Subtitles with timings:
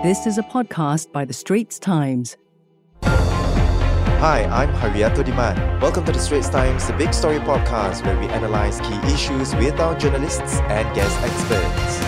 [0.00, 2.36] This is a podcast by The Straits Times.
[3.02, 5.80] Hi, I'm Hairianto Diman.
[5.80, 9.80] Welcome to The Straits Times, the big story podcast where we analyze key issues with
[9.80, 11.98] our journalists and guest experts.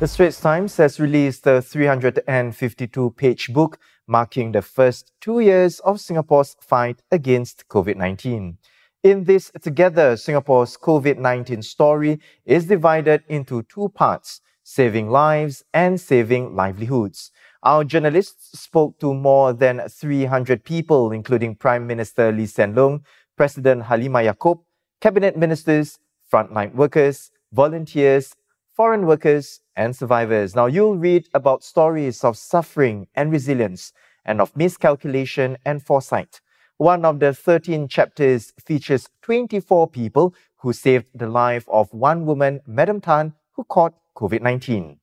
[0.00, 3.78] The Straits Times has released a 352 page book
[4.08, 8.58] marking the first two years of Singapore's fight against COVID 19.
[9.04, 15.98] In this Together, Singapore's COVID 19 story is divided into two parts saving lives and
[15.98, 17.30] saving livelihoods.
[17.62, 23.00] Our journalists spoke to more than 300 people, including Prime Minister Lee Hsien Loong,
[23.34, 24.60] President Halimah Yacob,
[25.00, 25.98] cabinet ministers,
[26.30, 28.34] frontline workers, volunteers,
[28.76, 30.54] foreign workers, and survivors.
[30.54, 33.94] Now, you'll read about stories of suffering and resilience,
[34.26, 36.42] and of miscalculation and foresight.
[36.76, 42.60] One of the 13 chapters features 24 people who saved the life of one woman,
[42.66, 44.98] Madam Tan, who caught COVID 19.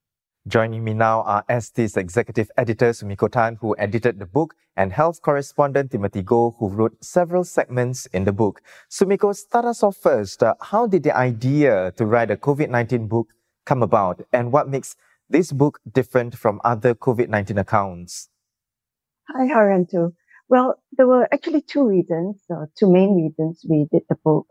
[0.45, 5.21] Joining me now are ST's executive editor Sumiko Tan, who edited the book, and health
[5.21, 8.61] correspondent Timothy Goh, who wrote several segments in the book.
[8.91, 10.43] Sumiko, start us off first.
[10.43, 13.29] Uh, how did the idea to write a COVID 19 book
[13.65, 14.97] come about, and what makes
[15.29, 18.27] this book different from other COVID 19 accounts?
[19.29, 20.11] Hi, Hairianto.
[20.49, 24.47] Well, there were actually two reasons, uh, two main reasons we did the book.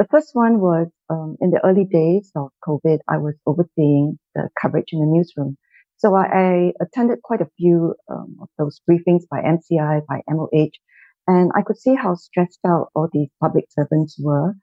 [0.00, 4.48] The first one was um, in the early days of COVID, I was overseeing the
[4.60, 5.56] coverage in the newsroom.
[5.98, 10.70] So I, I attended quite a few um, of those briefings by MCI, by MOH,
[11.26, 14.54] and I could see how stressed out all these public servants were.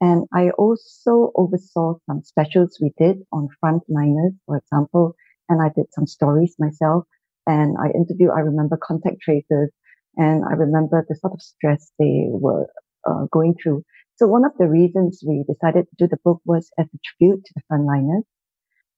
[0.00, 5.16] And I also oversaw some specials we did on frontliners, for example,
[5.48, 7.04] and I did some stories myself.
[7.46, 9.70] And I interviewed, I remember contact tracers
[10.16, 12.66] and I remember the sort of stress they were
[13.08, 13.82] uh, going through.
[14.16, 17.44] So one of the reasons we decided to do the book was as a tribute
[17.44, 18.22] to the frontliners.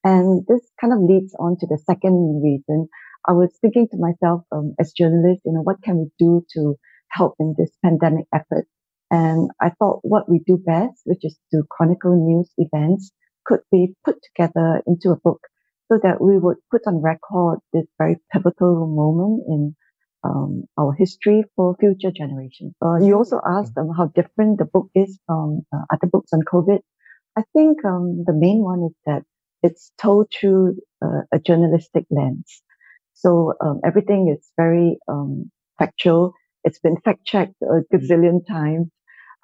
[0.05, 2.89] And this kind of leads on to the second reason.
[3.27, 6.77] I was thinking to myself, um, as journalists, you know, what can we do to
[7.11, 8.67] help in this pandemic effort?
[9.11, 13.11] And I thought what we do best, which is to chronicle news events,
[13.47, 15.41] could be put together into a book
[15.91, 19.77] so that we would put on record this very pivotal moment in
[20.25, 22.75] um, our history for future generations.
[22.85, 26.41] Uh, you also asked um, how different the book is from uh, other books on
[26.43, 26.79] COVID.
[27.37, 29.23] I think um, the main one is that
[29.63, 32.63] it's told through uh, a journalistic lens.
[33.15, 36.33] So um, everything is very um, factual.
[36.65, 38.89] It's been fact checked a gazillion times.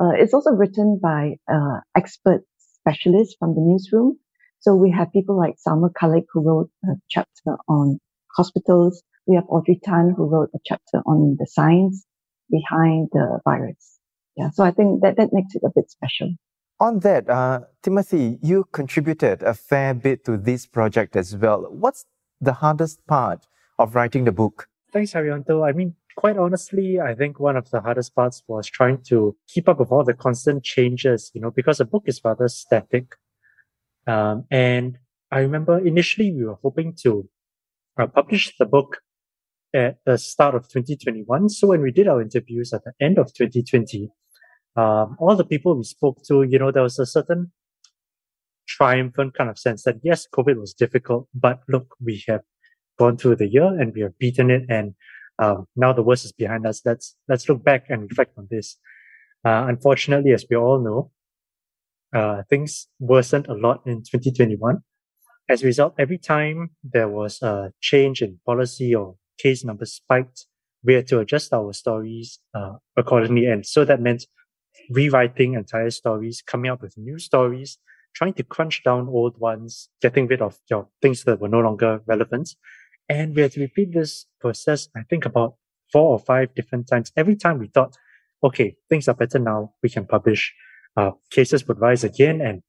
[0.00, 4.18] Uh, it's also written by uh, expert specialists from the newsroom.
[4.60, 7.98] So we have people like Salma Khalid who wrote a chapter on
[8.36, 12.06] hospitals, we have Audrey Tan who wrote a chapter on the science
[12.50, 13.98] behind the virus.
[14.36, 16.34] Yeah, so I think that, that makes it a bit special.
[16.80, 21.66] On that, uh, Timothy, you contributed a fair bit to this project as well.
[21.70, 22.06] What's
[22.40, 23.46] the hardest part
[23.78, 24.68] of writing the book?
[24.92, 25.66] Thanks, Hairianto.
[25.66, 29.68] I mean, quite honestly, I think one of the hardest parts was trying to keep
[29.68, 33.14] up with all the constant changes, you know, because a book is rather static.
[34.06, 34.98] Um, and
[35.30, 37.28] I remember initially we were hoping to
[37.98, 38.98] uh, publish the book
[39.74, 41.48] at the start of 2021.
[41.48, 44.10] So when we did our interviews at the end of 2020,
[44.76, 47.52] um, all the people we spoke to, you know, there was a certain
[48.66, 52.42] triumphant kind of sense that yes, COVID was difficult, but look, we have
[52.98, 54.94] gone through the year and we have beaten it, and
[55.38, 56.80] um, now the worst is behind us.
[56.84, 58.76] Let's let's look back and reflect on this.
[59.44, 61.10] Uh, unfortunately, as we all know,
[62.18, 64.78] uh, things worsened a lot in 2021.
[65.48, 70.46] As a result, every time there was a change in policy or case numbers spiked,
[70.84, 73.46] we had to adjust our stories uh, accordingly.
[73.46, 74.26] And so that meant
[74.90, 77.78] rewriting entire stories, coming up with new stories,
[78.14, 81.60] trying to crunch down old ones, getting rid of you know, things that were no
[81.60, 82.54] longer relevant.
[83.08, 85.56] And we had to repeat this process, I think about
[85.92, 87.12] four or five different times.
[87.16, 87.96] Every time we thought,
[88.42, 90.52] okay, things are better now, we can publish.
[90.96, 92.62] Uh, cases would rise again and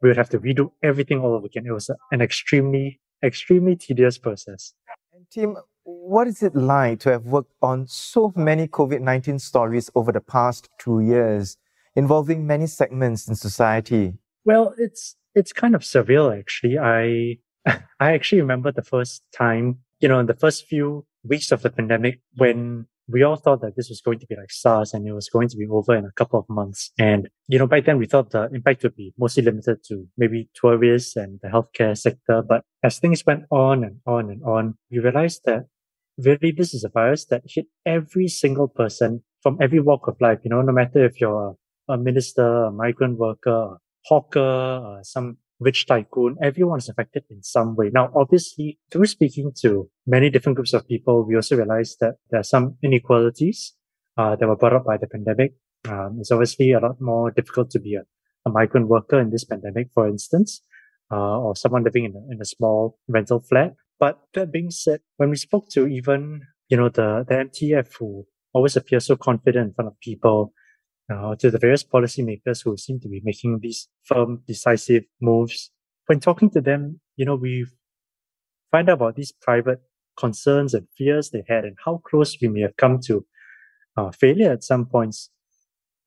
[0.00, 1.66] we would have to redo everything all over again.
[1.66, 4.72] It was an extremely, extremely tedious process.
[5.12, 5.56] And Tim,
[5.86, 10.20] what is it like to have worked on so many COVID 19 stories over the
[10.20, 11.56] past two years,
[11.94, 14.14] involving many segments in society?
[14.44, 16.78] Well, it's it's kind of surreal actually.
[16.78, 17.38] I
[18.00, 21.70] I actually remember the first time, you know, in the first few weeks of the
[21.70, 25.12] pandemic when we all thought that this was going to be like SARS and it
[25.12, 26.90] was going to be over in a couple of months.
[26.98, 30.48] And, you know, back then we thought the impact would be mostly limited to maybe
[30.54, 32.42] tourists and the healthcare sector.
[32.42, 35.66] But as things went on and on and on, we realized that
[36.18, 40.38] really this is a virus that hit every single person from every walk of life.
[40.44, 41.56] You know, no matter if you're
[41.88, 47.76] a, minister, a migrant worker, a hawker, some rich tycoon, everyone is affected in some
[47.76, 47.90] way.
[47.92, 52.40] Now, obviously, through speaking to many different groups of people, we also realized that there
[52.40, 53.74] are some inequalities
[54.16, 55.54] uh, that were brought up by the pandemic.
[55.88, 58.02] Um, it's obviously a lot more difficult to be a,
[58.44, 60.60] a migrant worker in this pandemic, for instance,
[61.12, 63.74] uh, or someone living in a, in a small rental flat.
[63.98, 68.26] But that being said, when we spoke to even, you know, the, the MTF who
[68.52, 70.52] always appear so confident in front of people,
[71.12, 75.70] uh, to the various policymakers who seem to be making these firm, decisive moves.
[76.06, 77.66] When talking to them, you know, we
[78.70, 79.80] find out about these private
[80.18, 83.24] concerns and fears they had and how close we may have come to
[83.96, 85.30] uh, failure at some points.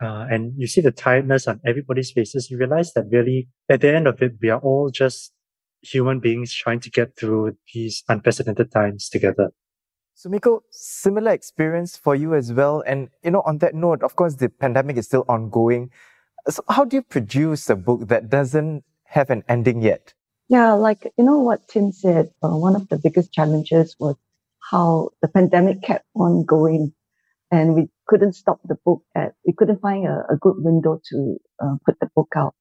[0.02, 2.50] Uh, and you see the tiredness on everybody's faces.
[2.50, 5.34] You realize that really, at the end of it, we are all just
[5.82, 9.52] human beings trying to get through these unprecedented times together.
[10.16, 12.84] Sumiko, similar experience for you as well.
[12.86, 15.92] And, you know, on that note, of course, the pandemic is still ongoing.
[16.50, 20.14] So how do you produce a book that doesn't have an ending yet?
[20.50, 24.16] Yeah, like, you know what Tim said, uh, one of the biggest challenges was
[24.72, 26.94] how the pandemic kept on going
[27.52, 31.38] and we couldn't stop the book at, we couldn't find a, a good window to
[31.64, 32.56] uh, put the book out.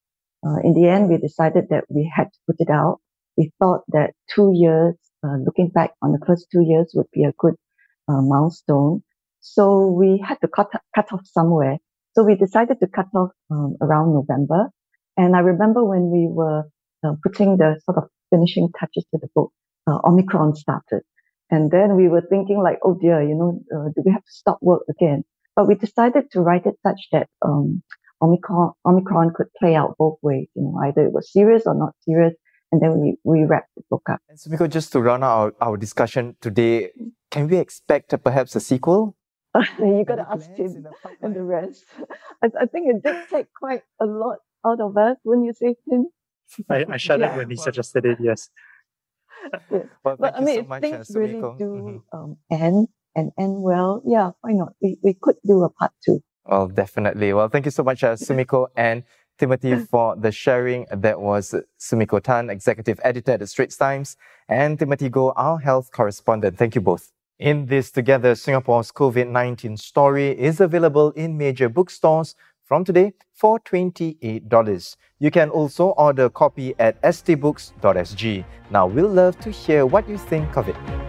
[0.45, 2.99] Uh, in the end, we decided that we had to put it out.
[3.39, 7.23] We thought that two years uh, looking back on the first two years would be
[7.23, 7.55] a good
[8.09, 9.01] uh, milestone.
[9.39, 11.77] So we had to cut, cut off somewhere.
[12.15, 14.69] So we decided to cut off um, around November.
[15.15, 16.63] And I remember when we were
[17.01, 19.53] uh, putting the sort of finishing touches to the book,
[19.87, 21.03] uh, Omicron started.
[21.49, 24.31] And then we were thinking like, oh dear, you know, uh, do we have to
[24.31, 25.23] stop work again?
[25.55, 27.83] But we decided to write it such that um,
[28.21, 30.47] Omicron, Omicron could play out both ways.
[30.55, 32.33] You know, either it was serious or not serious
[32.71, 34.21] and then we, we wrap the book up.
[34.29, 36.91] And Sumiko, just to round out our, our discussion today,
[37.31, 39.15] can we expect uh, perhaps a sequel?
[39.79, 40.85] you got to ask him
[41.21, 41.85] and the rest.
[42.43, 45.75] I, I, think it did take quite a lot out of us, wouldn't you say,
[45.89, 46.07] Tim?
[46.69, 47.37] I, I shuddered yeah.
[47.37, 48.49] when he suggested it, yes.
[49.71, 49.85] yes.
[50.03, 52.17] Well, but I mean, so if much, things uh, really do mm-hmm.
[52.17, 54.73] um, end and end well, yeah, why not?
[54.81, 56.21] We, we could do a part two.
[56.45, 57.33] Well, definitely.
[57.33, 59.03] Well, thank you so much, uh, Sumiko and
[59.39, 60.85] Timothy, for the sharing.
[60.91, 65.91] That was Sumiko Tan, Executive Editor at the Straits Times, and Timothy Goh, our health
[65.91, 66.57] correspondent.
[66.57, 67.11] Thank you both.
[67.39, 73.59] In this Together, Singapore's COVID 19 story is available in major bookstores from today for
[73.61, 74.95] $28.
[75.19, 78.45] You can also order a copy at stbooks.sg.
[78.69, 81.08] Now, we'll love to hear what you think of it.